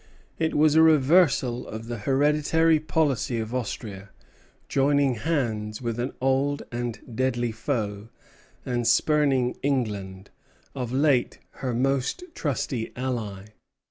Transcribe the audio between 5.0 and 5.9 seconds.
hands